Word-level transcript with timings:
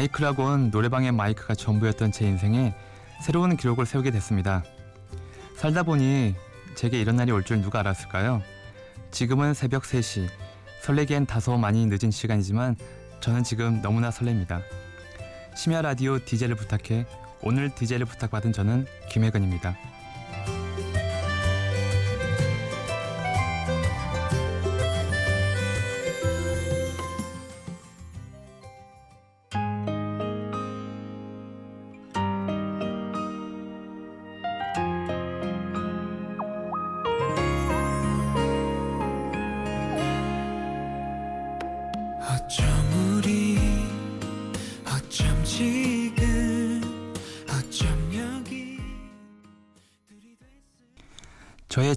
마이크라곤 0.00 0.70
노래방의 0.70 1.12
마이크가 1.12 1.54
전부였던 1.54 2.10
제 2.12 2.26
인생에 2.26 2.74
새로운 3.20 3.54
기록을 3.58 3.84
세우게 3.84 4.10
됐습니다. 4.12 4.64
살다 5.56 5.82
보니 5.82 6.34
제게 6.74 6.98
이런 6.98 7.16
날이 7.16 7.32
올 7.32 7.42
줄 7.42 7.60
누가 7.60 7.80
알았을까요? 7.80 8.40
지금은 9.10 9.52
새벽 9.52 9.82
3시. 9.82 10.26
설레기엔 10.80 11.26
다소 11.26 11.58
많이 11.58 11.84
늦은 11.84 12.10
시간이지만 12.10 12.76
저는 13.20 13.44
지금 13.44 13.82
너무나 13.82 14.08
설렙니다. 14.08 14.62
심야 15.54 15.82
라디오 15.82 16.18
DJ를 16.18 16.56
부탁해 16.56 17.04
오늘 17.42 17.68
DJ를 17.74 18.06
부탁받은 18.06 18.54
저는 18.54 18.86
김혜근입니다. 19.10 19.76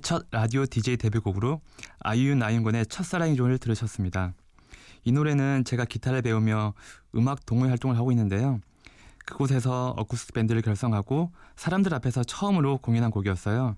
첫 0.04 0.26
라디오 0.32 0.66
DJ 0.66 0.98
데뷔곡으로 0.98 1.62
아이유 2.02 2.36
나인권의 2.36 2.88
첫사랑이 2.88 3.38
좋을 3.38 3.58
들으셨습니다. 3.58 4.34
이 5.06 5.14
노래는 5.14 5.64
제가 5.64 5.86
기타를 5.86 6.22
배우며 6.22 6.74
음악 7.16 7.46
동호회 7.46 7.70
활동을 7.70 7.98
하고 7.98 8.12
있는데요. 8.12 8.60
그곳에서 9.26 9.94
어쿠스틱 9.98 10.34
밴드를 10.34 10.62
결성하고 10.62 11.32
사람들 11.56 11.94
앞에서 11.94 12.26
처음으로 12.26 12.80
공연한 12.80 13.12
곡이었어요. 13.12 13.78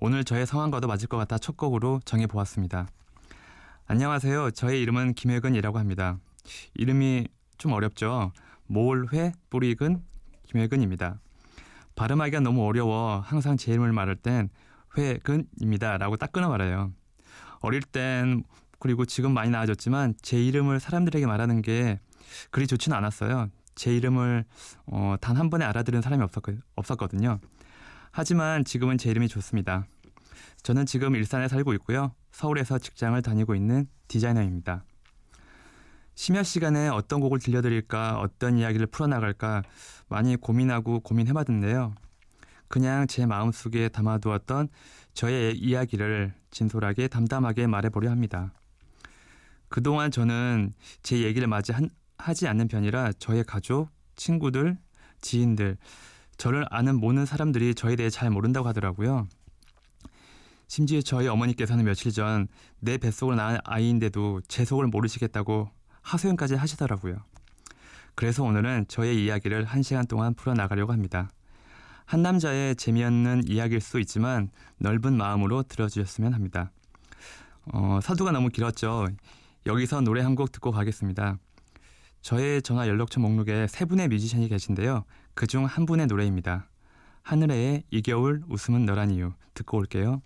오늘 0.00 0.24
저의 0.24 0.44
성함과도 0.44 0.88
맞을 0.88 1.06
것 1.06 1.18
같아 1.18 1.38
첫 1.38 1.56
곡으로 1.56 2.00
정해 2.04 2.26
보았습니다. 2.26 2.88
안녕하세요. 3.86 4.50
저의 4.50 4.82
이름은 4.82 5.14
김혜근이라고 5.14 5.78
합니다. 5.78 6.18
이름이 6.74 7.28
좀 7.58 7.72
어렵죠? 7.72 8.32
몰회 8.66 9.32
뿌리근 9.50 10.02
김혜근입니다. 10.48 11.20
발음하기가 11.94 12.40
너무 12.40 12.66
어려워 12.66 13.20
항상 13.20 13.56
제 13.56 13.72
이름을 13.72 13.92
말할 13.92 14.16
땐 14.16 14.48
회근입니다 14.96 15.98
라고 15.98 16.16
딱 16.16 16.32
끊어 16.32 16.48
말해요. 16.48 16.92
어릴 17.60 17.82
땐 17.82 18.44
그리고 18.78 19.04
지금 19.04 19.32
많이 19.32 19.50
나아졌지만 19.50 20.14
제 20.20 20.42
이름을 20.42 20.80
사람들에게 20.80 21.26
말하는 21.26 21.62
게 21.62 22.00
그리 22.50 22.66
좋지는 22.66 22.96
않았어요. 22.96 23.48
제 23.74 23.94
이름을 23.96 24.44
어, 24.86 25.16
단 25.20 25.36
한 25.36 25.50
번에 25.50 25.64
알아들은 25.64 26.02
사람이 26.02 26.22
없었, 26.22 26.42
없었 26.76 26.96
거든요. 26.96 27.40
하지만 28.12 28.64
지금은 28.64 28.98
제 28.98 29.10
이름이 29.10 29.28
좋습니다. 29.28 29.86
저는 30.62 30.86
지금 30.86 31.14
일산에 31.16 31.48
살고 31.48 31.72
있고요. 31.74 32.12
서울에서 32.30 32.78
직장을 32.78 33.20
다니고 33.22 33.54
있는 33.54 33.86
디자이너입니다. 34.08 34.84
심야 36.14 36.42
시간에 36.44 36.88
어떤 36.88 37.20
곡을 37.20 37.40
들려드릴까, 37.40 38.20
어떤 38.20 38.56
이야기를 38.56 38.86
풀어나갈까 38.86 39.62
많이 40.08 40.36
고민하고 40.36 41.00
고민해봤는데요. 41.00 41.94
그냥 42.74 43.06
제 43.06 43.24
마음속에 43.24 43.88
담아두었던 43.88 44.66
저의 45.12 45.56
이야기를 45.56 46.34
진솔하게 46.50 47.06
담담하게 47.06 47.68
말해보려 47.68 48.10
합니다. 48.10 48.52
그동안 49.68 50.10
저는 50.10 50.74
제 51.04 51.22
얘기를 51.22 51.46
맞이 51.46 51.70
한, 51.70 51.88
하지 52.18 52.48
않는 52.48 52.66
편이라 52.66 53.12
저의 53.20 53.44
가족, 53.44 53.90
친구들, 54.16 54.76
지인들, 55.20 55.76
저를 56.36 56.66
아는 56.68 56.98
모든 56.98 57.26
사람들이 57.26 57.76
저에 57.76 57.94
대해 57.94 58.10
잘 58.10 58.28
모른다고 58.30 58.66
하더라고요. 58.66 59.28
심지어 60.66 61.00
저희 61.00 61.28
어머니께서는 61.28 61.84
며칠 61.84 62.10
전 62.10 62.48
내 62.80 62.98
뱃속을 62.98 63.36
낳은 63.36 63.58
아이인데도 63.62 64.40
제 64.48 64.64
속을 64.64 64.88
모르시겠다고 64.88 65.70
하소연까지 66.02 66.56
하시더라고요. 66.56 67.18
그래서 68.16 68.42
오늘은 68.42 68.86
저의 68.88 69.24
이야기를 69.24 69.64
한 69.64 69.84
시간 69.84 70.08
동안 70.08 70.34
풀어나가려고 70.34 70.92
합니다. 70.92 71.30
한 72.04 72.22
남자의 72.22 72.76
재미없는 72.76 73.42
이야기일 73.48 73.80
수 73.80 73.98
있지만 74.00 74.50
넓은 74.78 75.16
마음으로 75.16 75.62
들어주셨으면 75.64 76.34
합니다. 76.34 76.70
어, 77.72 77.98
사두가 78.02 78.30
너무 78.32 78.48
길었죠. 78.50 79.06
여기서 79.66 80.00
노래 80.02 80.20
한 80.22 80.34
곡 80.36 80.52
듣고 80.52 80.70
가겠습니다. 80.72 81.38
저의 82.20 82.62
전화 82.62 82.88
연락처 82.88 83.20
목록에 83.20 83.66
세 83.68 83.84
분의 83.84 84.08
뮤지션이 84.08 84.48
계신데요. 84.48 85.04
그 85.34 85.46
중 85.46 85.64
한 85.64 85.86
분의 85.86 86.06
노래입니다. 86.06 86.68
하늘의 87.22 87.84
이 87.90 88.02
겨울 88.02 88.42
웃음은 88.48 88.84
너란 88.84 89.10
이유 89.10 89.32
듣고 89.54 89.78
올게요. 89.78 90.20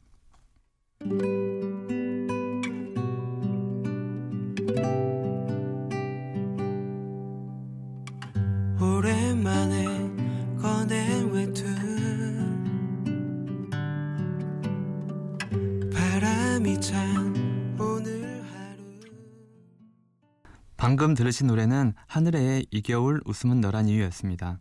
방금 21.08 21.14
들으신 21.14 21.46
노래는 21.46 21.94
하늘의 22.06 22.66
이 22.70 22.82
겨울 22.82 23.22
웃음은 23.24 23.62
너란 23.62 23.88
이유였습니다. 23.88 24.58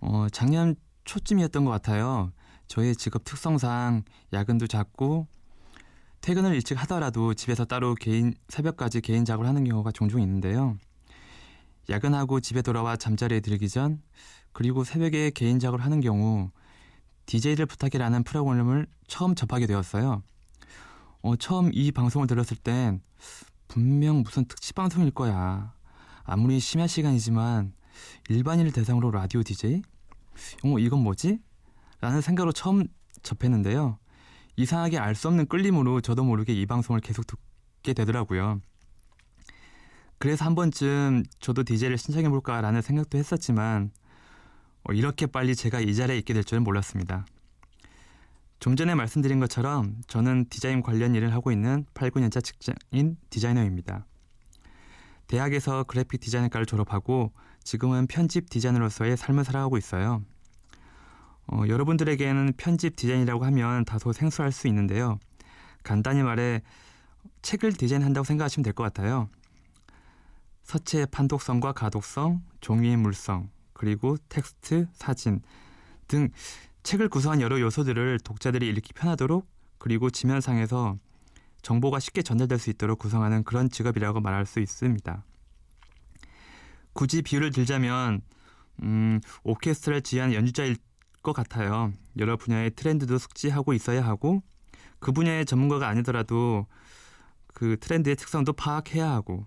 어, 0.00 0.26
작년 0.30 0.76
초쯤이었던 1.06 1.64
것 1.64 1.70
같아요. 1.70 2.30
저의 2.66 2.94
직업 2.94 3.24
특성상 3.24 4.02
야근도 4.34 4.66
잦고 4.66 5.26
퇴근을 6.20 6.54
일찍 6.54 6.78
하더라도 6.82 7.32
집에서 7.32 7.64
따로 7.64 7.94
개인 7.94 8.34
새벽까지 8.50 9.00
개인 9.00 9.24
작업을 9.24 9.48
하는 9.48 9.64
경우가 9.64 9.92
종종 9.92 10.20
있는데요. 10.20 10.76
야근하고 11.88 12.40
집에 12.40 12.60
돌아와 12.60 12.96
잠자리에 12.96 13.40
들기 13.40 13.70
전 13.70 14.02
그리고 14.52 14.84
새벽에 14.84 15.30
개인 15.30 15.58
작업을 15.58 15.82
하는 15.82 16.02
경우 16.02 16.50
DJ를 17.24 17.64
부탁해라는 17.64 18.24
프로그램을 18.24 18.88
처음 19.08 19.34
접하게 19.34 19.66
되었어요. 19.66 20.22
어, 21.22 21.36
처음 21.36 21.70
이 21.72 21.92
방송을 21.92 22.26
들었을 22.26 22.58
땐 22.58 23.00
분명 23.68 24.22
무슨 24.22 24.44
특집 24.46 24.74
방송일 24.74 25.10
거야. 25.10 25.74
아무리 26.24 26.60
심야 26.60 26.86
시간이지만 26.86 27.72
일반인을 28.28 28.72
대상으로 28.72 29.10
라디오 29.10 29.42
DJ? 29.42 29.82
어, 30.64 30.78
이건 30.78 31.02
뭐지? 31.02 31.38
라는 32.00 32.20
생각으로 32.20 32.52
처음 32.52 32.86
접했는데요. 33.22 33.98
이상하게 34.56 34.98
알 34.98 35.14
수 35.14 35.28
없는 35.28 35.46
끌림으로 35.46 36.00
저도 36.00 36.24
모르게 36.24 36.52
이 36.52 36.66
방송을 36.66 37.00
계속 37.00 37.26
듣게 37.26 37.92
되더라고요. 37.94 38.60
그래서 40.18 40.44
한 40.44 40.54
번쯤 40.54 41.24
저도 41.40 41.62
DJ를 41.64 41.98
신청해볼까라는 41.98 42.80
생각도 42.82 43.18
했었지만 43.18 43.90
어, 44.84 44.92
이렇게 44.92 45.26
빨리 45.26 45.54
제가 45.54 45.80
이 45.80 45.94
자리에 45.94 46.16
있게 46.18 46.32
될 46.32 46.44
줄은 46.44 46.64
몰랐습니다. 46.64 47.26
좀 48.58 48.74
전에 48.76 48.94
말씀드린 48.94 49.38
것처럼 49.40 49.96
저는 50.06 50.46
디자인 50.48 50.82
관련 50.82 51.14
일을 51.14 51.32
하고 51.34 51.52
있는 51.52 51.84
8, 51.94 52.10
9년차 52.10 52.42
직장인 52.42 53.16
디자이너입니다. 53.30 54.06
대학에서 55.26 55.84
그래픽 55.84 56.20
디자인과를 56.20 56.66
졸업하고 56.66 57.32
지금은 57.64 58.06
편집 58.06 58.48
디자이너로서의 58.48 59.16
삶을 59.16 59.44
살아가고 59.44 59.76
있어요. 59.76 60.22
어, 61.48 61.62
여러분들에게는 61.68 62.54
편집 62.56 62.96
디자인이라고 62.96 63.44
하면 63.46 63.84
다소 63.84 64.12
생소할 64.12 64.52
수 64.52 64.68
있는데요. 64.68 65.18
간단히 65.82 66.22
말해 66.22 66.62
책을 67.42 67.72
디자인한다고 67.72 68.24
생각하시면 68.24 68.64
될 68.64 68.72
것 68.72 68.82
같아요. 68.84 69.28
서체의 70.64 71.06
판독성과 71.12 71.72
가독성, 71.72 72.42
종이의 72.60 72.96
물성, 72.96 73.50
그리고 73.72 74.16
텍스트, 74.28 74.88
사진 74.92 75.40
등 76.08 76.28
책을 76.86 77.08
구성한 77.08 77.40
여러 77.40 77.60
요소들을 77.60 78.20
독자들이 78.20 78.68
읽기 78.68 78.92
편하도록 78.92 79.44
그리고 79.78 80.08
지면상에서 80.08 80.96
정보가 81.62 81.98
쉽게 81.98 82.22
전달될 82.22 82.60
수 82.60 82.70
있도록 82.70 83.00
구성하는 83.00 83.42
그런 83.42 83.68
직업이라고 83.68 84.20
말할 84.20 84.46
수 84.46 84.60
있습니다. 84.60 85.24
굳이 86.92 87.22
비유를 87.22 87.50
들자면 87.50 88.22
음, 88.84 89.20
오케스트라를 89.42 90.02
지휘한 90.02 90.32
연주자일 90.32 90.76
것 91.24 91.32
같아요. 91.32 91.92
여러 92.18 92.36
분야의 92.36 92.70
트렌드도 92.76 93.18
숙지하고 93.18 93.72
있어야 93.72 94.06
하고 94.06 94.44
그 95.00 95.10
분야의 95.10 95.44
전문가가 95.44 95.88
아니더라도 95.88 96.68
그 97.48 97.76
트렌드의 97.80 98.14
특성도 98.14 98.52
파악해야 98.52 99.10
하고 99.10 99.44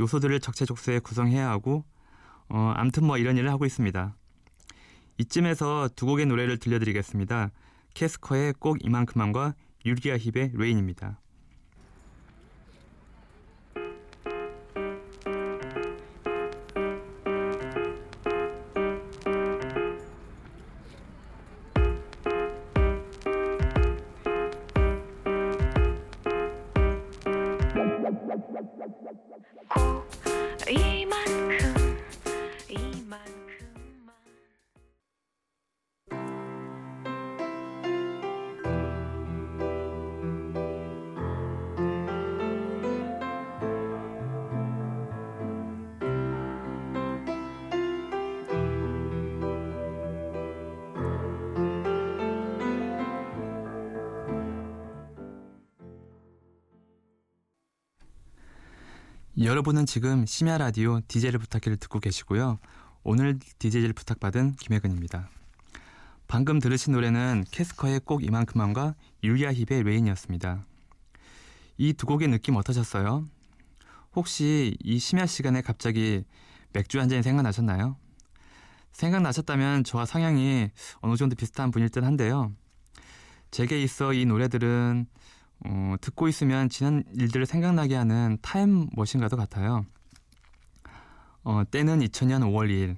요소들을 0.00 0.40
적재적소에 0.40 1.00
구성해야 1.00 1.50
하고 1.50 1.84
어, 2.48 2.72
암튼 2.76 3.04
뭐 3.04 3.18
이런 3.18 3.36
일을 3.36 3.50
하고 3.50 3.66
있습니다. 3.66 4.16
이쯤에서 5.18 5.88
두 5.96 6.06
곡의 6.06 6.26
노래를 6.26 6.58
들려드리겠습니다. 6.58 7.50
캐스커의 7.94 8.54
꼭 8.58 8.78
이만큼만과 8.84 9.54
유리아 9.84 10.18
힙의 10.18 10.52
레인입니다. 10.54 11.20
여러분은 59.38 59.84
지금 59.84 60.24
심야 60.24 60.56
라디오 60.56 61.00
DJ를 61.08 61.38
부탁해를 61.38 61.76
듣고 61.76 62.00
계시고요. 62.00 62.58
오늘 63.02 63.38
DJ를 63.58 63.92
부탁받은 63.92 64.56
김혜근입니다. 64.56 65.28
방금 66.26 66.58
들으신 66.58 66.94
노래는 66.94 67.44
캐스커의 67.50 68.00
꼭 68.06 68.24
이만큼만과 68.24 68.94
율리아 69.22 69.52
힙의 69.52 69.82
레인이었습니다. 69.82 70.64
이 71.76 71.92
두 71.92 72.06
곡의 72.06 72.28
느낌 72.28 72.56
어떠셨어요? 72.56 73.26
혹시 74.14 74.74
이 74.82 74.98
심야 74.98 75.26
시간에 75.26 75.60
갑자기 75.60 76.24
맥주 76.72 76.98
한 76.98 77.10
잔이 77.10 77.22
생각나셨나요? 77.22 77.96
생각나셨다면 78.92 79.84
저와 79.84 80.06
성향이 80.06 80.70
어느 81.00 81.16
정도 81.16 81.36
비슷한 81.36 81.70
분일 81.70 81.90
듯 81.90 82.02
한데요. 82.04 82.52
제게 83.50 83.82
있어 83.82 84.14
이 84.14 84.24
노래들은 84.24 85.06
어, 85.64 85.94
듣고 86.00 86.28
있으면 86.28 86.68
지난 86.68 87.02
일들을 87.14 87.46
생각나게 87.46 87.94
하는 87.94 88.38
타임머신과도 88.42 89.36
같아요. 89.36 89.86
어, 91.44 91.62
때는 91.70 92.00
2000년 92.00 92.42
5월 92.42 92.68
2일. 92.68 92.96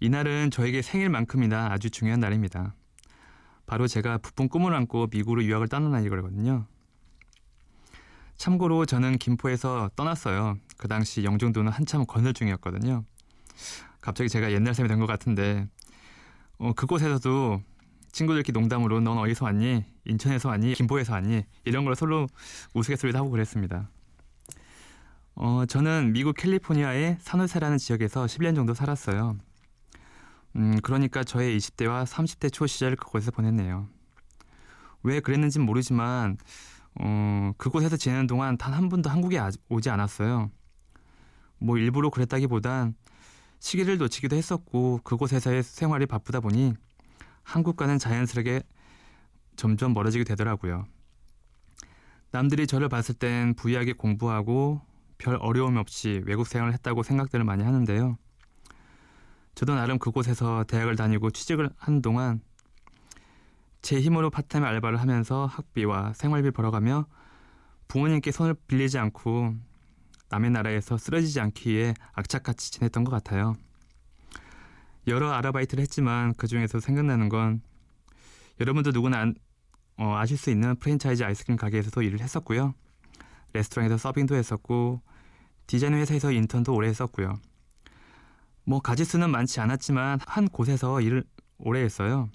이날은 0.00 0.50
저에게 0.50 0.82
생일만큼이나 0.82 1.68
아주 1.70 1.90
중요한 1.90 2.20
날입니다. 2.20 2.74
바로 3.66 3.86
제가 3.86 4.18
부푼 4.18 4.48
꿈을 4.48 4.74
안고 4.74 5.08
미국으로 5.10 5.44
유학을 5.44 5.68
떠난 5.68 5.92
날이거든요. 5.92 6.66
참고로 8.36 8.86
저는 8.86 9.18
김포에서 9.18 9.90
떠났어요. 9.96 10.56
그 10.76 10.86
당시 10.88 11.24
영종도는 11.24 11.72
한참 11.72 12.06
건설 12.06 12.32
중이었거든요. 12.32 13.04
갑자기 14.00 14.30
제가 14.30 14.52
옛날 14.52 14.74
쌤이 14.74 14.88
된 14.88 15.00
것 15.00 15.06
같은데 15.06 15.66
어, 16.58 16.72
그곳에서도 16.72 17.60
친구들끼리 18.12 18.58
농담으로 18.58 19.00
넌 19.00 19.18
어디서 19.18 19.44
왔니? 19.44 19.84
인천에서 20.04 20.48
왔니? 20.48 20.74
김포에서 20.74 21.12
왔니? 21.14 21.44
이런 21.64 21.84
걸 21.84 21.94
서로 21.94 22.26
우스갯소리도 22.74 23.18
하고 23.18 23.30
그랬습니다. 23.30 23.88
어, 25.34 25.64
저는 25.66 26.12
미국 26.12 26.34
캘리포니아의 26.36 27.18
산호세라는 27.20 27.78
지역에서 27.78 28.26
10년 28.26 28.54
정도 28.56 28.74
살았어요. 28.74 29.36
음, 30.56 30.78
그러니까 30.82 31.22
저의 31.22 31.56
20대와 31.58 32.04
30대 32.06 32.52
초 32.52 32.66
시절을 32.66 32.96
그곳에서 32.96 33.30
보냈네요. 33.30 33.88
왜 35.04 35.20
그랬는지는 35.20 35.64
모르지만 35.66 36.36
어, 37.00 37.52
그곳에서 37.58 37.96
지내는 37.96 38.26
동안 38.26 38.56
단 38.56 38.74
한 38.74 38.88
번도 38.88 39.10
한국에 39.10 39.38
아- 39.38 39.50
오지 39.68 39.90
않았어요. 39.90 40.50
뭐 41.58 41.76
일부러 41.78 42.10
그랬다기보단 42.10 42.94
시기를 43.60 43.98
놓치기도 43.98 44.34
했었고 44.34 45.00
그곳에서의 45.04 45.62
생활이 45.62 46.06
바쁘다 46.06 46.40
보니 46.40 46.74
한국과는 47.48 47.98
자연스럽게 47.98 48.62
점점 49.56 49.94
멀어지게 49.94 50.24
되더라고요. 50.24 50.86
남들이 52.30 52.66
저를 52.66 52.90
봤을 52.90 53.14
땐 53.14 53.54
부유하게 53.54 53.94
공부하고 53.94 54.82
별 55.16 55.36
어려움 55.40 55.78
없이 55.78 56.22
외국 56.26 56.46
생활을 56.46 56.74
했다고 56.74 57.02
생각들을 57.02 57.44
많이 57.44 57.64
하는데요. 57.64 58.18
저도 59.54 59.74
나름 59.74 59.98
그곳에서 59.98 60.64
대학을 60.64 60.94
다니고 60.94 61.30
취직을 61.30 61.70
하는 61.78 62.02
동안 62.02 62.40
제 63.80 63.98
힘으로 63.98 64.28
파트타임 64.28 64.64
알바를 64.64 65.00
하면서 65.00 65.46
학비와 65.46 66.12
생활비 66.12 66.50
벌어가며 66.50 67.06
부모님께 67.88 68.30
손을 68.30 68.54
빌리지 68.66 68.98
않고 68.98 69.54
남의 70.28 70.50
나라에서 70.50 70.98
쓰러지지 70.98 71.40
않기 71.40 71.70
위해 71.70 71.94
악착같이 72.12 72.70
지냈던 72.72 73.04
것 73.04 73.10
같아요. 73.10 73.56
여러 75.08 75.32
아르바이트를 75.32 75.82
했지만 75.82 76.34
그 76.34 76.46
중에서 76.46 76.80
생각나는 76.80 77.28
건 77.28 77.62
여러분도 78.60 78.90
누구나 78.92 79.20
안- 79.20 79.34
어, 79.96 80.14
아실 80.16 80.36
수 80.36 80.50
있는 80.50 80.76
프랜차이즈 80.76 81.22
아이스크림 81.24 81.56
가게에서도 81.56 82.02
일을 82.02 82.20
했었고요. 82.20 82.74
레스토랑에서 83.52 83.96
서빙도 83.96 84.36
했었고 84.36 85.00
디자인 85.66 85.94
회사에서 85.94 86.30
인턴도 86.30 86.74
오래 86.74 86.88
했었고요. 86.88 87.38
뭐 88.64 88.80
가지수는 88.80 89.30
많지 89.30 89.60
않았지만 89.60 90.20
한 90.26 90.48
곳에서 90.48 91.00
일을 91.00 91.24
오래 91.58 91.80
했어요. 91.80 92.28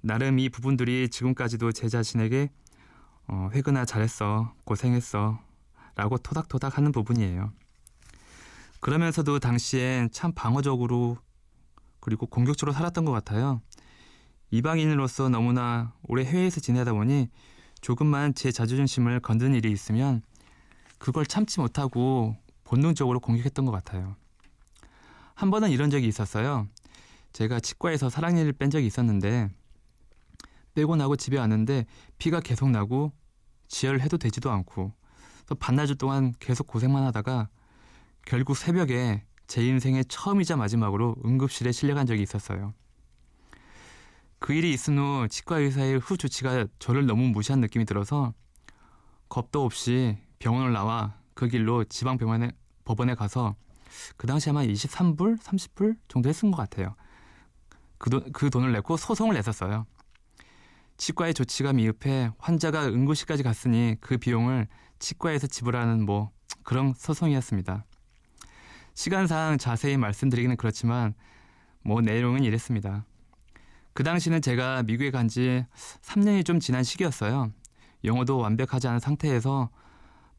나름 0.00 0.38
이 0.38 0.48
부분들이 0.48 1.08
지금까지도 1.08 1.72
제 1.72 1.88
자신에게 1.88 2.50
어, 3.28 3.48
회근아 3.52 3.84
잘했어 3.84 4.52
고생했어 4.64 5.40
라고 5.94 6.18
토닥토닥 6.18 6.76
하는 6.76 6.92
부분이에요. 6.92 7.52
그러면서도 8.80 9.38
당시엔 9.38 10.10
참 10.10 10.32
방어적으로 10.34 11.16
그리고 12.02 12.26
공격적으로 12.26 12.74
살았던 12.74 13.04
것 13.04 13.12
같아요. 13.12 13.62
이방인으로서 14.50 15.28
너무나 15.28 15.94
오래 16.02 16.24
해외에서 16.24 16.60
지내다 16.60 16.92
보니 16.92 17.28
조금만 17.80 18.34
제 18.34 18.50
자존심을 18.50 19.20
건드는 19.20 19.54
일이 19.54 19.70
있으면 19.70 20.20
그걸 20.98 21.24
참지 21.24 21.60
못하고 21.60 22.36
본능적으로 22.64 23.20
공격했던 23.20 23.64
것 23.64 23.70
같아요. 23.70 24.16
한 25.34 25.50
번은 25.50 25.70
이런 25.70 25.90
적이 25.90 26.08
있었어요. 26.08 26.68
제가 27.32 27.60
치과에서 27.60 28.10
사랑니를 28.10 28.52
뺀 28.52 28.70
적이 28.70 28.86
있었는데 28.88 29.48
빼고 30.74 30.96
나고 30.96 31.16
집에 31.16 31.38
왔는데 31.38 31.86
피가 32.18 32.40
계속 32.40 32.68
나고 32.68 33.12
지혈을 33.68 34.00
해도 34.00 34.18
되지도 34.18 34.50
않고 34.50 34.92
반나절 35.60 35.96
동안 35.96 36.34
계속 36.40 36.66
고생만 36.66 37.04
하다가 37.04 37.48
결국 38.26 38.56
새벽에 38.56 39.24
제 39.52 39.62
인생의 39.66 40.06
처음이자 40.06 40.56
마지막으로 40.56 41.14
응급실에 41.26 41.72
실려간 41.72 42.06
적이 42.06 42.22
있었어요. 42.22 42.72
그 44.38 44.54
일이 44.54 44.72
있은 44.72 44.96
후 44.96 45.28
치과 45.28 45.58
의사의 45.58 45.98
후 45.98 46.16
조치가 46.16 46.68
저를 46.78 47.04
너무 47.04 47.28
무시한 47.28 47.60
느낌이 47.60 47.84
들어서 47.84 48.32
겁도 49.28 49.62
없이 49.62 50.16
병원을 50.38 50.72
나와 50.72 51.18
그 51.34 51.48
길로 51.48 51.84
지방 51.84 52.16
병원에 52.16 52.52
법원에 52.86 53.14
가서 53.14 53.54
그 54.16 54.26
당시 54.26 54.48
아마 54.48 54.62
23불, 54.62 55.38
30불 55.38 55.98
정도 56.08 56.30
했은 56.30 56.50
것 56.50 56.56
같아요. 56.56 56.94
그, 57.98 58.08
돈, 58.08 58.32
그 58.32 58.48
돈을 58.48 58.72
내고 58.72 58.96
소송을 58.96 59.34
냈었어요. 59.34 59.84
치과의 60.96 61.34
조치가 61.34 61.74
미흡해 61.74 62.32
환자가 62.38 62.86
응급실까지 62.86 63.42
갔으니 63.42 63.96
그 64.00 64.16
비용을 64.16 64.66
치과에서 64.98 65.46
지불하는 65.46 66.06
뭐 66.06 66.30
그런 66.62 66.94
소송이었습니다. 66.94 67.84
시간상 68.94 69.58
자세히 69.58 69.96
말씀드리기는 69.96 70.56
그렇지만 70.56 71.14
뭐 71.84 72.00
내용은 72.00 72.44
이랬습니다. 72.44 73.04
그 73.94 74.02
당시는 74.04 74.40
제가 74.42 74.82
미국에 74.84 75.10
간 75.10 75.28
지 75.28 75.64
3년이 76.02 76.44
좀 76.44 76.60
지난 76.60 76.82
시기였어요. 76.82 77.52
영어도 78.04 78.38
완벽하지 78.38 78.88
않은 78.88 79.00
상태에서 79.00 79.70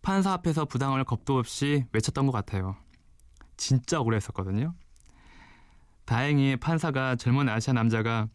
판사 0.02 0.34
앞에서 0.34 0.66
부당을 0.66 1.04
겁도 1.06 1.38
없이 1.38 1.86
외쳤던 1.94 2.26
것 2.26 2.32
같아요. 2.32 2.76
진짜 3.58 4.00
억울했었거든요. 4.00 4.74
다행히 6.06 6.58
판사가 6.58 7.16
젊은 7.16 7.48
아시아 7.48 7.74
남자가 7.74 8.28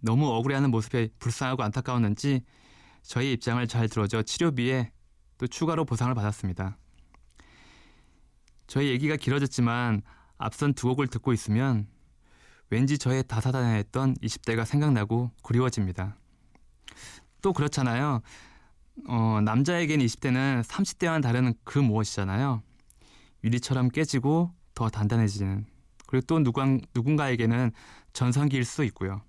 너무 0.00 0.26
억울해하는 0.28 0.70
모습에 0.70 1.08
불쌍하고 1.18 1.62
안타까웠는지 1.62 2.42
저희 3.02 3.32
입장을 3.32 3.66
잘 3.66 3.88
들어줘 3.88 4.22
치료비에 4.22 4.92
또 5.36 5.46
추가로 5.46 5.84
보상을 5.84 6.14
받았습니다. 6.14 6.78
저희 8.70 8.90
얘기가 8.90 9.16
길어졌지만 9.16 10.00
앞선 10.38 10.74
두 10.74 10.86
곡을 10.86 11.08
듣고 11.08 11.32
있으면 11.32 11.88
왠지 12.70 12.98
저의 12.98 13.24
다사다난했던 13.24 14.14
20대가 14.22 14.64
생각나고 14.64 15.32
그리워집니다. 15.42 16.16
또 17.42 17.52
그렇잖아요. 17.52 18.20
어, 19.08 19.40
남자에겐 19.42 19.98
20대는 19.98 20.62
30대와는 20.62 21.20
다른 21.20 21.52
그 21.64 21.80
무엇이잖아요. 21.80 22.62
유리처럼 23.42 23.88
깨지고 23.88 24.52
더 24.74 24.88
단단해지는 24.88 25.66
그리고 26.06 26.24
또 26.28 26.38
누군, 26.38 26.80
누군가에게는 26.94 27.72
전성기일 28.12 28.64
수도 28.64 28.84
있고요. 28.84 29.20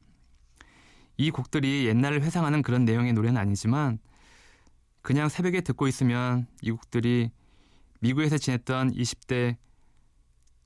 이 1.18 1.32
곡들이 1.32 1.88
옛날을 1.88 2.22
회상하는 2.22 2.62
그런 2.62 2.86
내용의 2.86 3.14
노래는 3.14 3.42
아니지만 3.42 3.98
그냥 5.02 5.30
새벽에 5.30 5.62
듣고 5.62 5.88
있으면 5.88 6.46
이 6.62 6.70
곡들이 6.70 7.32
미국에서 8.02 8.38
지냈던 8.38 8.94
20대 8.94 9.58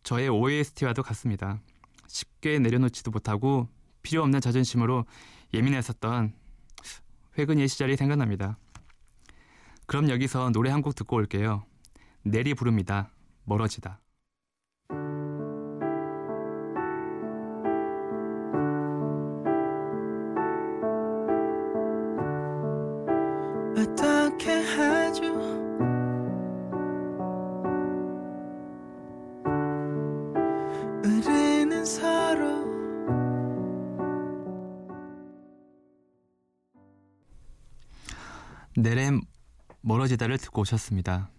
저의 0.03 0.29
OST와도 0.29 1.03
같습니다. 1.03 1.61
쉽게 2.07 2.59
내려놓지도 2.59 3.11
못하고 3.11 3.67
필요 4.03 4.21
없는 4.23 4.39
자존심으로 4.39 5.05
예민했었던 5.53 6.33
회근의 7.37 7.67
시절이 7.67 7.97
생각납니다. 7.97 8.57
그럼 9.85 10.09
여기서 10.09 10.49
노래 10.51 10.71
한 10.71 10.81
곡 10.81 10.95
듣고 10.95 11.17
올게요. 11.17 11.65
내리 12.23 12.53
부릅니다. 12.53 13.11
멀어지다. 13.43 13.99
멀어지다를 40.15 40.37
듣고 40.37 40.61
오셨습니다. 40.61 41.29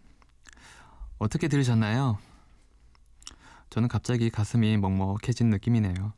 어떻게 1.18 1.49
들으셨나요? 1.49 2.18
저는 3.71 3.88
갑자기 3.88 4.30
가슴이 4.30 4.76
먹먹해진 4.76 5.50
느낌이네요. 5.50 6.12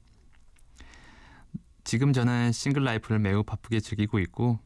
지금 1.85 2.13
저는 2.13 2.53
싱글 2.53 2.85
라이프를 2.85 3.19
매우 3.19 3.43
바쁘게 3.43 3.81
즐기고 3.81 4.19
있고 4.21 4.59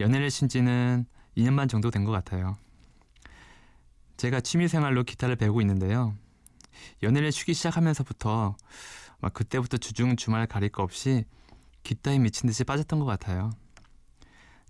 연애를 0.00 0.30
신 0.30 0.48
지는 0.48 1.06
2년만 1.36 1.68
정도 1.68 1.90
된 1.90 2.04
것 2.04 2.10
같아요. 2.12 2.56
제가 4.16 4.40
취미 4.40 4.66
생활로 4.66 5.04
기타를 5.04 5.36
배우고 5.36 5.60
있는데요. 5.60 6.16
연애를 7.02 7.30
쉬기 7.30 7.54
시작하면서부터 7.54 8.56
막 9.20 9.32
그때부터 9.34 9.76
주중 9.76 10.16
주말 10.16 10.46
가릴 10.46 10.70
거 10.70 10.82
없이 10.82 11.24
기타에 11.84 12.18
미친 12.18 12.48
듯이 12.48 12.64
빠졌던 12.64 12.98
것 12.98 13.04
같아요. 13.06 13.50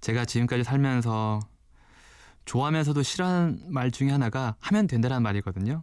제가 0.00 0.24
지금까지 0.26 0.64
살면서 0.64 1.40
좋아하면서도 2.48 3.02
싫어하는 3.02 3.60
말 3.68 3.90
중에 3.90 4.10
하나가 4.10 4.56
하면 4.60 4.86
된다는 4.86 5.22
말이거든요. 5.22 5.82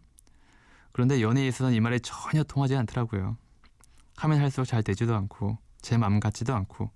그런데 0.92 1.22
연애에 1.22 1.48
있어서는 1.48 1.74
이 1.76 1.80
말이 1.80 2.00
전혀 2.00 2.44
통하지 2.44 2.76
않더라고요. 2.76 3.38
하면 4.18 4.40
할수록 4.42 4.66
잘 4.66 4.82
되지도 4.82 5.14
않고 5.16 5.60
제 5.82 5.98
마음 5.98 6.20
같지도 6.20 6.56
않고 6.56 6.90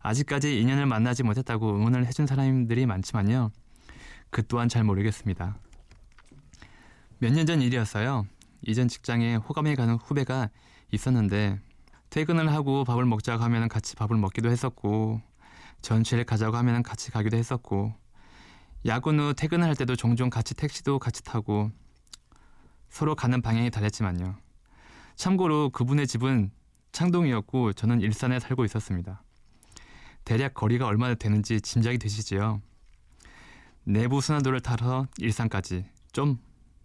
아직까지 0.00 0.60
인연을 0.60 0.86
만나지 0.86 1.22
못했다고 1.22 1.76
응원을 1.76 2.04
해준 2.06 2.26
사람들이 2.26 2.84
많지만요. 2.86 3.52
그 4.30 4.44
또한 4.46 4.68
잘 4.68 4.82
모르겠습니다. 4.82 5.56
몇 7.20 7.32
년 7.32 7.46
전 7.46 7.62
일이었어요. 7.62 8.26
이전 8.62 8.88
직장에 8.88 9.36
호감이 9.36 9.76
가는 9.76 9.94
후배가 9.94 10.48
있었는데 10.90 11.60
퇴근을 12.08 12.52
하고 12.52 12.84
밥을 12.84 13.04
먹자고 13.04 13.44
하면 13.44 13.68
같이 13.68 13.94
밥을 13.94 14.16
먹기도 14.16 14.50
했었고 14.50 15.20
전시를 15.80 16.24
가자고 16.24 16.56
하면 16.56 16.82
같이 16.82 17.12
가기도 17.12 17.36
했었고 17.36 17.99
야근 18.86 19.20
후 19.20 19.34
퇴근을 19.34 19.66
할 19.66 19.76
때도 19.76 19.94
종종 19.94 20.30
같이 20.30 20.54
택시도 20.54 20.98
같이 20.98 21.22
타고 21.22 21.70
서로 22.88 23.14
가는 23.14 23.40
방향이 23.42 23.70
달랐지만요. 23.70 24.36
참고로 25.16 25.70
그분의 25.70 26.06
집은 26.06 26.50
창동이었고 26.92 27.74
저는 27.74 28.00
일산에 28.00 28.40
살고 28.40 28.64
있었습니다. 28.64 29.22
대략 30.24 30.54
거리가 30.54 30.86
얼마나 30.86 31.14
되는지 31.14 31.60
짐작이 31.60 31.98
되시지요. 31.98 32.60
내부 33.84 34.20
순환도를 34.20 34.60
타러 34.60 35.06
일산까지 35.18 35.84
좀 36.12 36.38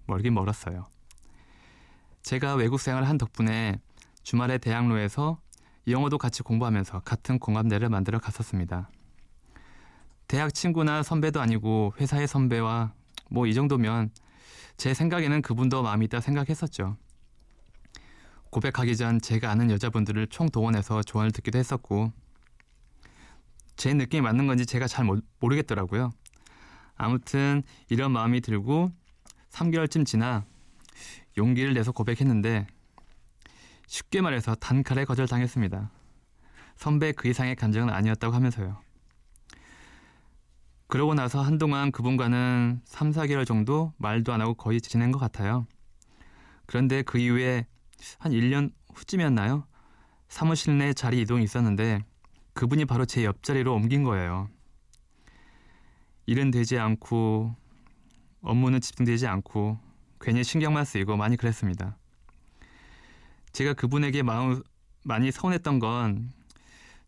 멀긴 0.05 0.33
멀었어요. 0.33 0.85
제가 2.21 2.55
외국 2.55 2.79
생활을 2.79 3.07
한 3.07 3.17
덕분에 3.17 3.79
주말에 4.23 4.57
대학로에서 4.57 5.39
영어도 5.87 6.17
같이 6.17 6.41
공부하면서 6.41 7.01
같은 7.01 7.39
공감대를 7.39 7.89
만들어 7.89 8.19
갔었습니다. 8.19 8.89
대학 10.27 10.53
친구나 10.53 11.03
선배도 11.03 11.39
아니고 11.39 11.93
회사의 11.99 12.27
선배와 12.27 12.93
뭐 13.29 13.47
이 13.47 13.53
정도면 13.53 14.11
제 14.77 14.93
생각에는 14.93 15.41
그분도 15.41 15.83
마음이 15.83 16.05
있다 16.05 16.19
생각했었죠. 16.21 16.97
고백하기 18.49 18.95
전 18.95 19.19
제가 19.19 19.49
아는 19.51 19.69
여자분들을 19.71 20.27
총 20.27 20.49
동원해서 20.49 21.03
조언을 21.03 21.31
듣기도 21.31 21.59
했었고 21.59 22.11
제 23.75 23.93
느낌이 23.93 24.21
맞는 24.21 24.47
건지 24.47 24.65
제가 24.65 24.87
잘 24.87 25.05
모르겠더라고요. 25.39 26.11
아무튼 26.95 27.63
이런 27.89 28.11
마음이 28.11 28.41
들고 28.41 28.91
3개월쯤 29.51 30.05
지나 30.05 30.45
용기를 31.37 31.73
내서 31.73 31.91
고백했는데 31.91 32.67
쉽게 33.87 34.21
말해서 34.21 34.55
단칼에 34.55 35.03
거절당했습니다. 35.05 35.91
선배 36.77 37.11
그 37.11 37.27
이상의 37.27 37.55
감정은 37.55 37.93
아니었다고 37.93 38.33
하면서요. 38.33 38.84
그러고 40.87 41.13
나서 41.13 41.41
한동안 41.41 41.91
그분과는 41.91 42.81
3, 42.85 43.11
4개월 43.11 43.45
정도 43.45 43.93
말도 43.97 44.33
안 44.33 44.41
하고 44.41 44.53
거의 44.53 44.79
지낸 44.79 45.11
것 45.11 45.19
같아요. 45.19 45.65
그런데 46.65 47.01
그 47.01 47.17
이후에 47.17 47.65
한 48.19 48.31
1년 48.31 48.71
후쯤이었나요? 48.93 49.65
사무실 50.27 50.77
내 50.77 50.93
자리 50.93 51.21
이동이 51.21 51.43
있었는데 51.43 51.99
그분이 52.53 52.85
바로 52.85 53.05
제 53.05 53.25
옆자리로 53.25 53.73
옮긴 53.73 54.03
거예요. 54.03 54.49
일은 56.25 56.51
되지 56.51 56.77
않고 56.77 57.55
업무는 58.41 58.79
집중되지 58.79 59.27
않고 59.27 59.79
괜히 60.21 60.43
신경만 60.43 60.85
쓰이고 60.85 61.17
많이 61.17 61.35
그랬습니다. 61.35 61.97
제가 63.51 63.73
그분에게 63.73 64.23
마음 64.23 64.61
많이 65.03 65.31
서운했던 65.31 65.79
건 65.79 66.31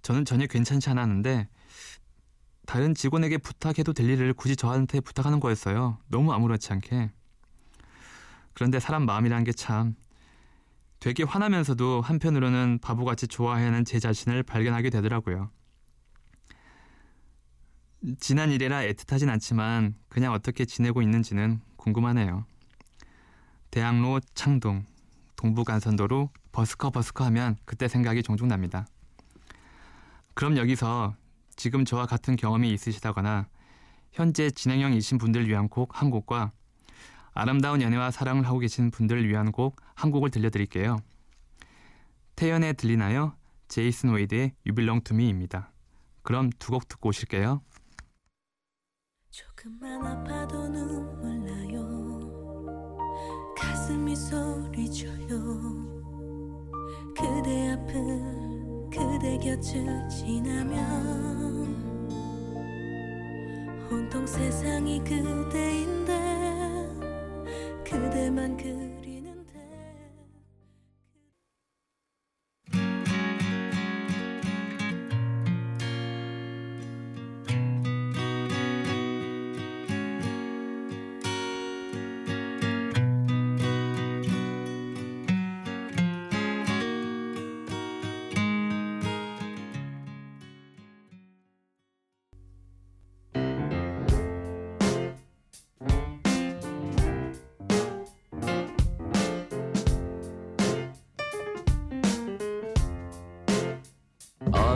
저는 0.02 0.26
전혀 0.26 0.46
괜찮지 0.46 0.90
않았는데 0.90 1.48
다른 2.68 2.94
직원에게 2.94 3.40
부탁해도 3.40 3.94
될 3.94 4.10
일을 4.10 4.34
굳이 4.34 4.56
저한테 4.56 5.00
부탁하는 5.00 5.40
거였어요. 5.40 5.98
너무 6.10 6.34
아무렇지 6.34 6.72
않게. 6.74 7.10
그런데 8.54 8.80
사람 8.80 9.06
마음이란 9.06 9.44
게 9.46 9.54
참 9.54 9.96
되게 11.00 11.24
화나면서도 11.24 12.02
한편으로는 12.02 12.80
바보같이 12.82 13.28
좋아하는 13.28 13.86
제 13.86 14.00
자신을 14.00 14.44
발견하게 14.44 14.90
되더라고요. 14.90 15.50
지난 18.20 18.52
일이라 18.52 18.82
애틋하진 18.82 19.30
않지만 19.30 19.96
그냥 20.10 20.34
어떻게 20.34 20.66
지내고 20.66 21.02
있는지는 21.02 21.62
궁금하네요. 21.78 22.46
대학로 23.72 24.20
창동 24.34 24.86
동부간선도로 25.36 26.32
버스커 26.52 26.90
버스커 26.90 27.24
하면 27.26 27.58
그때 27.66 27.88
생각이 27.88 28.24
종종 28.24 28.48
납니다. 28.48 28.88
그럼 30.34 30.58
여기서 30.58 31.16
지금 31.58 31.84
저와 31.84 32.06
같은 32.06 32.36
경험이 32.38 32.72
있으시다거나 32.72 33.48
현재 34.14 34.50
진행형이신 34.50 35.18
분들 35.18 35.48
위한 35.50 35.68
곡 35.68 35.90
한 36.02 36.10
곡과 36.10 36.52
아름다운 37.34 37.82
연애와 37.82 38.10
사랑을 38.12 38.46
하고 38.48 38.60
계신 38.60 38.90
분들을 38.92 39.28
위한 39.28 39.52
곡 39.52 39.76
한 39.96 40.12
곡을 40.12 40.30
들려드릴게요. 40.32 40.98
태연의 42.36 42.76
들리나요? 42.76 43.36
제이슨 43.68 44.12
웨이드의 44.12 44.54
To 45.04 45.16
Me입니다. 45.16 45.72
그럼 46.24 46.50
두 46.60 46.72
곡 46.72 46.88
듣고 46.88 47.10
오실게요. 47.10 47.62
조금만 49.30 50.06
아파도 50.06 50.68
눈물 50.70 51.44
나요 51.46 52.96
가슴이 53.58 54.16
소리쳐요 54.16 55.38
그대 57.16 57.72
앞을 57.74 58.47
그대 58.90 59.38
곁을 59.38 60.08
지나면 60.10 61.78
온통 63.92 64.26
세상이 64.26 65.00
그대인데 65.04 66.14
그대만 67.84 68.58
그 68.58 68.97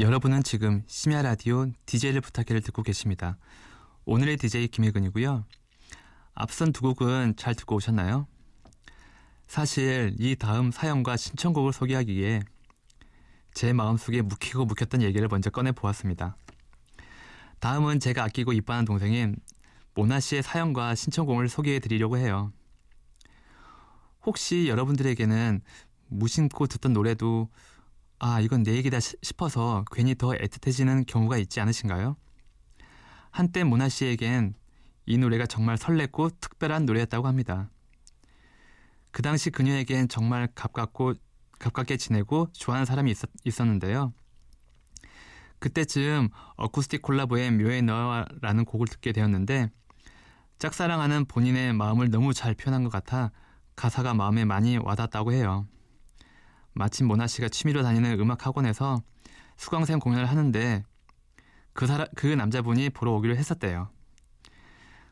여러분은 0.00 0.42
지금 0.42 0.82
심야 0.86 1.20
라디오 1.20 1.66
DJ를 1.84 2.22
부탁해를 2.22 2.62
듣고 2.62 2.82
계십니다. 2.82 3.36
오늘의 4.06 4.38
DJ 4.38 4.68
김혜근이고요. 4.68 5.44
앞선 6.32 6.72
두 6.72 6.80
곡은 6.80 7.36
잘 7.36 7.54
듣고 7.54 7.76
오셨나요? 7.76 8.26
사실 9.46 10.16
이 10.18 10.36
다음 10.36 10.70
사연과 10.70 11.18
신청곡을 11.18 11.74
소개하기에 11.74 12.40
제 13.52 13.72
마음속에 13.74 14.22
묵히고 14.22 14.64
묵혔던 14.64 15.02
얘기를 15.02 15.28
먼저 15.28 15.50
꺼내 15.50 15.70
보았습니다. 15.70 16.34
다음은 17.58 18.00
제가 18.00 18.24
아끼고 18.24 18.54
이뻐하는 18.54 18.86
동생인 18.86 19.36
모나 19.94 20.18
씨의 20.18 20.42
사연과 20.42 20.94
신청곡을 20.94 21.50
소개해 21.50 21.78
드리려고 21.78 22.16
해요. 22.16 22.54
혹시 24.24 24.66
여러분들에게는 24.66 25.60
무심코 26.08 26.68
듣던 26.68 26.94
노래도 26.94 27.50
아, 28.22 28.38
이건 28.38 28.62
내 28.62 28.74
얘기다 28.74 29.00
싶어서 29.00 29.82
괜히 29.90 30.14
더 30.14 30.28
애틋해지는 30.28 31.06
경우가 31.06 31.38
있지 31.38 31.58
않으신가요? 31.58 32.16
한때 33.30 33.64
모나 33.64 33.88
씨에겐 33.88 34.54
이 35.06 35.16
노래가 35.16 35.46
정말 35.46 35.76
설렜고 35.76 36.38
특별한 36.38 36.84
노래였다고 36.84 37.26
합니다. 37.26 37.70
그 39.10 39.22
당시 39.22 39.48
그녀에겐 39.48 40.08
정말 40.08 40.48
가깝고 40.54 41.14
가깝게 41.58 41.96
지내고 41.96 42.48
좋아하는 42.52 42.84
사람이 42.84 43.10
있었, 43.44 43.64
는데요 43.64 44.12
그때쯤 45.58 46.28
어쿠스틱 46.56 47.00
콜라보의 47.00 47.52
묘의 47.52 47.82
너와라는 47.82 48.66
곡을 48.66 48.86
듣게 48.86 49.12
되었는데 49.12 49.70
짝사랑하는 50.58 51.24
본인의 51.24 51.72
마음을 51.72 52.10
너무 52.10 52.34
잘 52.34 52.54
표현한 52.54 52.84
것 52.84 52.90
같아 52.90 53.30
가사가 53.76 54.12
마음에 54.12 54.44
많이 54.44 54.76
와닿았다고 54.76 55.32
해요. 55.32 55.66
마침 56.80 57.08
모나 57.08 57.26
씨가 57.26 57.50
취미로 57.50 57.82
다니는 57.82 58.18
음악 58.20 58.46
학원에서 58.46 59.02
수강생 59.58 59.98
공연을 59.98 60.24
하는데 60.24 60.82
그 61.74 61.86
사람 61.86 62.06
그 62.16 62.26
남자분이 62.26 62.88
보러 62.88 63.12
오기로 63.12 63.36
했었대요. 63.36 63.90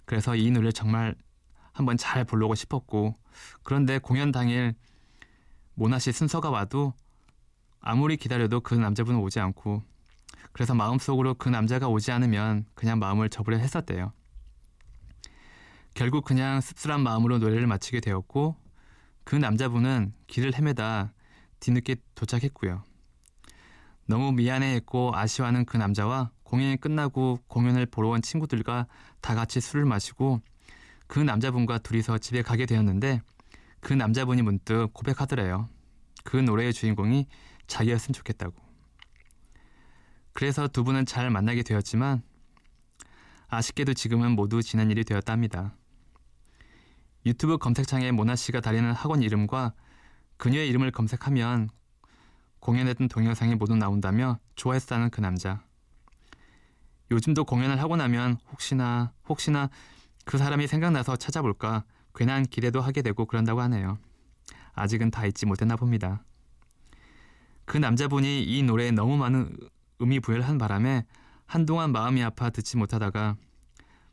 그래서 0.07 0.35
이 0.35 0.51
노래를 0.51 0.73
정말 0.73 1.15
한번 1.75 1.99
잘 1.99 2.25
부르고 2.25 2.55
싶었고 2.55 3.17
그런데 3.63 3.99
공연 3.99 4.33
당일 4.33 4.75
모나 5.75 5.99
씨 5.99 6.11
순서가 6.11 6.49
와도 6.49 6.95
아무리 7.81 8.17
기다려도 8.17 8.61
그 8.61 8.75
남자분은 8.75 9.21
오지 9.21 9.39
않고 9.39 9.83
그래서 10.53 10.75
마음속으로 10.75 11.35
그 11.35 11.51
남자가 11.51 11.89
오지 11.89 12.11
않으면 12.13 12.65
그냥 12.75 12.99
마음을 12.99 13.29
접으려 13.29 13.59
했었대요. 13.59 14.15
결국 15.93 16.25
그냥 16.25 16.63
씁쓸한 16.63 17.03
마음으로 17.03 17.37
노래를 17.39 17.67
마치게 17.67 18.01
되었고 18.01 18.57
그 19.25 19.37
남자분은 19.37 20.15
길을 20.29 20.55
헤매다 20.55 21.13
뒤늦게 21.61 21.97
도착했고요. 22.15 22.83
너무 24.07 24.33
미안해했고 24.33 25.13
아쉬워하는 25.15 25.65
그 25.65 25.77
남자와 25.77 26.31
공연이 26.43 26.77
끝나고 26.77 27.41
공연을 27.47 27.87
보러 27.87 28.09
온 28.09 28.23
친구들과 28.23 28.87
다 29.21 29.35
같이 29.35 29.61
술을 29.61 29.85
마시고 29.85 30.41
그 31.07 31.19
남자분과 31.19 31.79
둘이서 31.79 32.19
집에 32.19 32.43
가게 32.43 32.65
되었는데 32.65 33.21
그 33.81 33.93
남자분이 33.93 34.43
문득 34.43 34.89
고백하더래요. 34.93 35.69
그 36.25 36.37
노래의 36.37 36.73
주인공이 36.73 37.27
자기였으면 37.67 38.15
좋겠다고. 38.15 38.55
그래서 40.33 40.69
두 40.69 40.85
분은 40.85 41.05
잘 41.05 41.31
만나게 41.31 41.63
되었지만 41.63 42.23
아쉽게도 43.49 43.95
지금은 43.95 44.33
모두 44.33 44.63
지난 44.63 44.91
일이 44.91 45.05
되었다 45.05 45.33
합니다. 45.33 45.75
유튜브 47.27 47.59
검색창에 47.59 48.13
모나 48.13 48.37
씨가 48.37 48.61
다니는 48.61 48.93
학원 48.93 49.23
이름과 49.23 49.75
그녀의 50.39 50.69
이름을 50.69 50.93
검색하면 50.93 51.69
공연했던 52.61 53.09
동영상이 53.09 53.57
모두 53.57 53.77
나온다며 53.77 54.39
좋아했다는 54.57 55.11
그 55.11 55.21
남자. 55.21 55.63
요즘도 57.11 57.45
공연을 57.45 57.81
하고 57.81 57.97
나면 57.97 58.39
혹시나 58.51 59.13
혹시나 59.29 59.69
그 60.25 60.39
사람이 60.39 60.67
생각나서 60.67 61.17
찾아볼까 61.17 61.85
괜한 62.15 62.45
기대도 62.45 62.81
하게 62.81 63.03
되고 63.03 63.27
그런다고 63.27 63.61
하네요. 63.63 63.99
아직은 64.75 65.11
다 65.11 65.27
잊지 65.27 65.47
못했나 65.47 65.77
봅니다. 65.77 66.25
그 67.65 67.77
남자분이 67.77 68.45
이 68.45 68.63
노래에 68.63 68.91
너무 68.91 69.17
많은 69.17 69.57
의미 69.99 70.21
부여를 70.21 70.47
한 70.47 70.59
바람에 70.59 71.05
한동안 71.47 71.93
마음이 71.93 72.23
아파 72.23 72.51
듣지 72.51 72.77
못하다가 72.77 73.37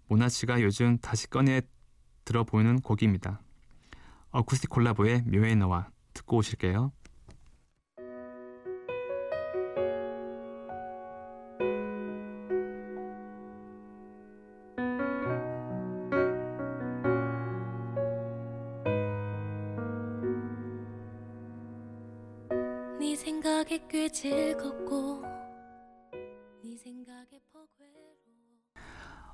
모나 0.08 0.30
씨가 0.30 0.62
요즘 0.62 0.98
다시 1.00 1.30
꺼내 1.30 1.62
들어보이는 2.26 2.82
곡입니다. 2.82 3.42
어쿠스틱 4.32 4.70
콜라보의 4.70 5.24
묘의 5.24 5.56
너와 5.58 5.90
듣고 6.15 6.38
오실게요. 6.38 6.91
네 22.99 23.15
생각에 23.15 23.86
꽤 23.88 24.10
즐겁고 24.10 25.21
네 26.63 26.75
생각에 26.78 27.39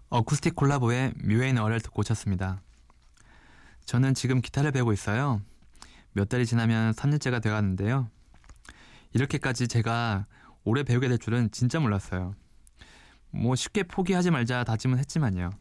어쿠스틱 0.10 0.58
콜라보의 0.58 1.14
묘의 1.24 1.54
너를 1.54 1.80
듣고 1.80 2.02
오셨습니다. 2.02 2.62
저는 3.86 4.14
지금 4.14 4.42
기타를 4.42 4.74
배우고 4.74 4.92
있어요. 4.92 5.42
몇 6.14 6.28
달이 6.30 6.46
지나면 6.46 6.94
3년째가 6.94 7.42
되어가는데요. 7.42 8.10
이렇게까지 9.14 9.68
제가 9.68 10.26
오래 10.64 10.84
배우게 10.84 11.08
될 11.08 11.18
줄은 11.18 11.52
진짜 11.52 11.80
몰랐어요. 11.80 12.36
뭐 13.32 13.56
쉽게 13.56 13.84
포기하지 13.84 14.32
말자 14.32 14.64
다짐은 14.64 14.98
했지만요. 15.00 15.52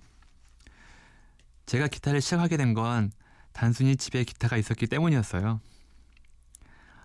제가 1.66 1.86
기타를 1.88 2.20
시작하게 2.20 2.56
된 2.56 2.74
건 2.74 3.12
단순히 3.52 3.96
집에 3.96 4.24
기타가 4.24 4.56
있었기 4.56 4.86
때문이었어요. 4.86 5.60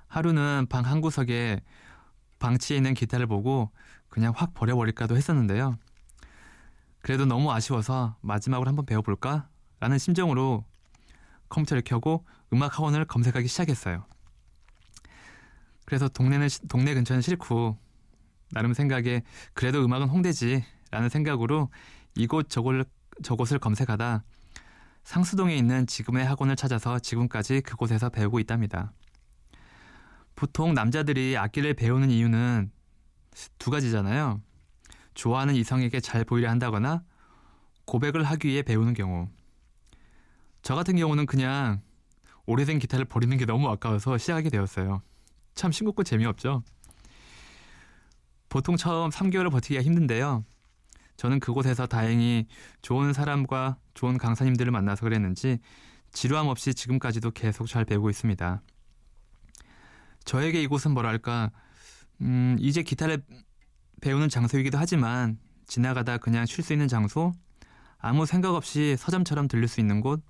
하루는 0.08 0.68
방 0.70 0.86
한 0.86 1.02
구석에 1.02 1.62
방치해 2.40 2.78
있는 2.78 2.94
기타를 2.94 3.28
보고 3.28 3.72
그냥 4.10 4.34
확 4.36 4.54
버려버릴까도 4.54 5.18
했었는데요. 5.18 5.78
그래도 7.02 7.26
너무 7.26 7.52
아쉬워서 7.52 8.16
마지막으로 8.22 8.68
한번 8.68 8.86
배워볼까? 8.86 9.48
라는 9.80 9.98
심정으로 9.98 10.66
컴퓨터를 11.50 11.84
켜고 11.84 12.26
음악 12.54 12.78
학원을 12.78 13.06
검색하기 13.06 13.48
시작했어요. 13.48 14.06
그래서 15.86 16.08
동네는 16.08 16.48
동네 16.68 16.94
근처는 16.94 17.22
싫고 17.22 17.78
나름 18.52 18.74
생각에 18.74 19.24
그래도 19.54 19.84
음악은 19.84 20.08
홍대지라는 20.08 21.10
생각으로 21.10 21.70
이곳 22.16 22.50
저곳을, 22.50 22.86
저곳을 23.24 23.60
검색하다 23.60 24.24
상수동에 25.04 25.56
있는 25.56 25.86
지금의 25.86 26.26
학원을 26.26 26.56
찾아서 26.56 27.00
지금까지 27.00 27.62
그곳에서 27.62 28.10
배우고 28.10 28.40
있답니다. 28.40 28.92
보통 30.36 30.74
남자들이 30.74 31.38
악기를 31.38 31.76
배우는 31.76 32.10
이유는 32.10 32.72
두 33.58 33.70
가지잖아요. 33.70 34.42
좋아하는 35.14 35.56
이성에게 35.56 36.00
잘 36.00 36.26
보이려 36.26 36.50
한다거나 36.50 37.04
고백을 37.86 38.24
하기 38.24 38.48
위해 38.48 38.64
배우는 38.64 38.94
경우. 38.94 39.30
저 40.66 40.74
같은 40.74 40.96
경우는 40.96 41.28
그냥 41.28 41.80
오래된 42.48 42.80
기타를 42.80 43.06
버리는 43.06 43.38
게 43.38 43.46
너무 43.46 43.70
아까워서 43.70 44.18
시작하게 44.18 44.50
되었어요. 44.50 45.04
참 45.54 45.72
싱겁고 45.72 46.04
재미없죠. 46.04 46.64
보통 48.50 48.76
처음 48.76 49.12
3개월을 49.12 49.52
버티기가 49.52 49.84
힘든데요. 49.84 50.44
저는 51.18 51.40
그곳에서 51.40 51.86
다행히 51.86 52.48
좋은 52.82 53.14
사람과 53.14 53.78
좋은 53.94 54.18
강사님들을 54.18 54.72
만나서 54.72 55.04
그랬는지 55.04 55.60
지루함 56.14 56.48
없이 56.48 56.74
지금까지도 56.74 57.30
계속 57.30 57.68
잘 57.68 57.86
배우고 57.86 58.10
있습니다. 58.10 58.64
저에게 60.24 60.64
이곳은 60.64 60.96
뭐랄까, 60.96 61.52
음, 62.22 62.58
이제 62.60 62.82
기타를 62.82 63.24
배우는 64.02 64.30
장소이기도 64.30 64.80
하지만 64.80 65.38
지나가다 65.68 66.18
그냥 66.18 66.48
쉴 66.48 66.64
수 66.64 66.74
있는 66.74 66.88
장소, 66.88 67.34
아무 68.00 68.26
생각 68.26 68.56
없이 68.56 68.96
서점처럼 68.98 69.48
들릴 69.48 69.68
수 69.68 69.80
있는 69.80 70.02
곳, 70.02 70.24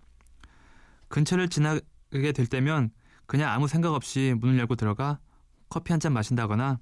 근처를 1.08 1.50
지나게 1.50 2.32
될 2.34 2.48
때면 2.48 2.92
그냥 3.26 3.52
아무 3.52 3.68
생각 3.68 3.94
없이 3.94 4.36
문을 4.38 4.58
열고 4.60 4.76
들어가 4.76 5.20
커피 5.70 5.92
한 5.94 6.00
잔 6.00 6.14
마신다거나 6.14 6.80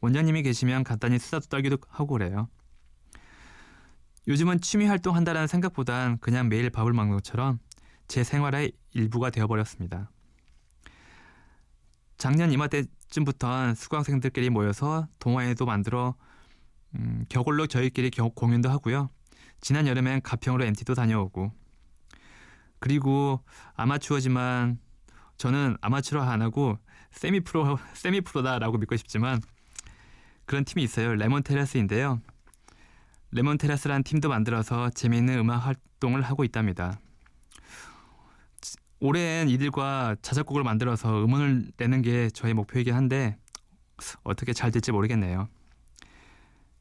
원장님이 0.00 0.42
계시면 0.42 0.84
간단히 0.84 1.18
수다도 1.18 1.46
떨기도 1.46 1.78
하고 1.88 2.14
그래요. 2.14 2.48
요즘은 4.28 4.60
취미 4.60 4.86
활동 4.86 5.16
한다라는 5.16 5.46
생각보단 5.46 6.18
그냥 6.18 6.48
매일 6.48 6.70
밥을 6.70 6.92
먹는 6.92 7.14
것처럼 7.16 7.58
제 8.08 8.24
생활의 8.24 8.72
일부가 8.92 9.30
되어버렸습니다. 9.30 10.10
작년 12.16 12.52
이맘때쯤부터 12.52 13.74
수강생들끼리 13.74 14.50
모여서 14.50 15.06
동호회도 15.18 15.64
만들어 15.64 16.14
음, 16.96 17.24
겨울로 17.28 17.66
저희끼리 17.66 18.10
겨, 18.10 18.28
공연도 18.28 18.68
하고요. 18.68 19.08
지난 19.60 19.86
여름엔 19.86 20.22
가평으로 20.22 20.64
MT도 20.64 20.94
다녀오고 20.94 21.52
그리고 22.80 23.40
아마추어지만 23.76 24.78
저는 25.36 25.76
아마추어 25.80 26.22
안 26.22 26.42
하고 26.42 26.78
세미 27.12 27.40
프로 27.40 27.78
세미 27.94 28.22
프로다라고 28.22 28.78
믿고 28.78 28.96
싶지만 28.96 29.40
그런 30.44 30.64
팀이 30.64 30.82
있어요. 30.82 31.14
레몬 31.14 31.42
테라스인데요. 31.42 32.20
레몬 33.30 33.58
테라스란 33.58 34.02
팀도 34.02 34.28
만들어서 34.28 34.90
재미있는 34.90 35.38
음악 35.38 35.58
활동을 35.66 36.22
하고 36.22 36.42
있답니다. 36.42 36.98
올해엔 38.98 39.48
이들과 39.48 40.16
자작곡을 40.20 40.62
만들어서 40.64 41.24
음원을 41.24 41.72
내는 41.76 42.02
게 42.02 42.28
저의 42.30 42.54
목표이긴 42.54 42.94
한데 42.94 43.36
어떻게 44.24 44.52
잘 44.52 44.70
될지 44.70 44.92
모르겠네요. 44.92 45.48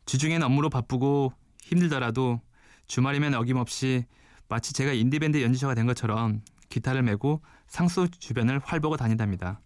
주중엔 0.06 0.42
업무로 0.44 0.70
바쁘고 0.70 1.34
힘들더라도 1.62 2.42
주말이면 2.88 3.36
어김없이 3.36 4.06
마치 4.50 4.74
제가 4.74 4.94
인디밴드 4.94 5.42
연주자가 5.42 5.76
된 5.76 5.86
것처럼 5.86 6.42
기타를 6.70 7.04
메고 7.04 7.42
상수 7.68 8.10
주변을 8.10 8.60
활보고 8.60 8.98
다닌답니다. 8.98 9.62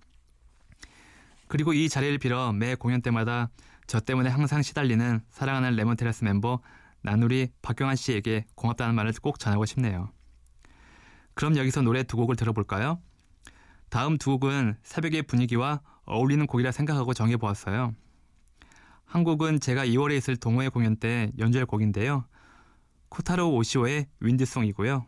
그리고 1.48 1.74
이 1.74 1.90
자리를 1.90 2.18
빌어 2.18 2.52
매 2.52 2.76
공연 2.76 3.02
때마다 3.02 3.50
저 3.88 4.00
때문에 4.00 4.30
항상 4.30 4.62
시달리는 4.62 5.22
사랑하는 5.30 5.76
레몬테라스 5.76 6.24
멤버 6.26 6.60
나누리 7.02 7.50
박경환 7.62 7.96
씨에게 7.96 8.46
고맙다는 8.56 8.94
말을 8.96 9.14
꼭 9.22 9.40
전하고 9.40 9.66
싶네요. 9.66 10.10
그럼 11.34 11.58
여기서 11.58 11.82
노래 11.82 12.04
두 12.04 12.18
곡을 12.18 12.36
들어볼까요? 12.36 13.00
다음 13.90 14.18
두 14.18 14.38
곡은 14.38 14.76
새벽의 14.84 15.24
분위기와 15.24 15.82
어울리는 16.06 16.46
곡이라 16.46 16.72
생각하고 16.72 17.14
정해보았어요. 17.14 17.94
한 19.06 19.24
곡은 19.24 19.60
제가 19.60 19.86
2월에 19.86 20.18
있을 20.18 20.36
동호회 20.36 20.70
공연 20.70 20.96
때 20.96 21.32
연주할 21.38 21.66
곡인데요. 21.66 22.26
코타로 23.14 23.54
오시오의 23.54 24.08
윈드송이고요. 24.22 25.06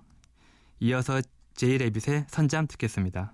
이어서 0.82 1.22
제이 1.56 1.80
레빗의 1.80 2.26
선잠 2.28 2.68
듣겠습니다. 2.68 3.34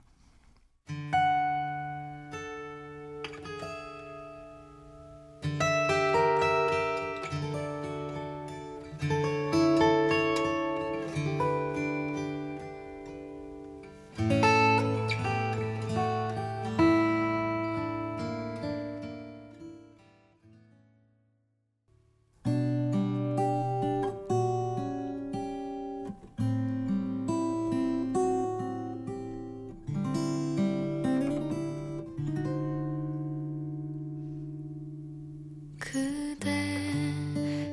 그대 35.82 36.48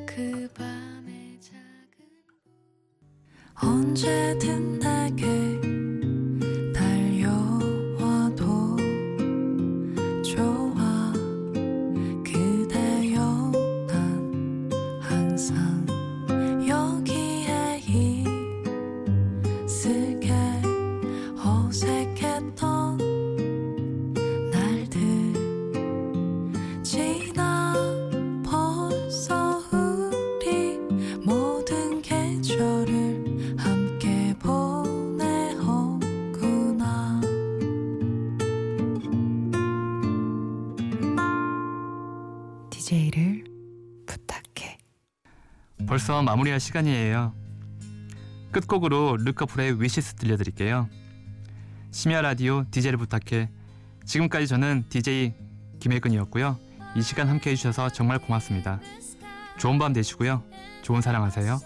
그 0.06 0.48
밤의 0.54 1.38
작은 1.40 2.06
언제든 3.54 4.67
DJ를 42.88 43.44
부탁해 44.06 44.78
벌써 45.86 46.22
마무리할 46.22 46.58
시간이에요. 46.58 47.34
끝곡으로 48.50 49.18
르커풀의 49.18 49.82
위시스 49.82 50.14
들려드릴게요. 50.14 50.88
심야 51.90 52.22
라디오 52.22 52.64
DJ를 52.70 52.96
부탁해. 52.96 53.50
지금까지 54.06 54.46
저는 54.46 54.86
DJ 54.88 55.34
김혜근이었고요. 55.80 56.58
이 56.96 57.02
시간 57.02 57.28
함께 57.28 57.50
해주셔서 57.50 57.90
정말 57.90 58.18
고맙습니다. 58.18 58.80
좋은 59.58 59.78
밤 59.78 59.92
되시고요. 59.92 60.42
좋은 60.80 61.02
사랑하세요. 61.02 61.60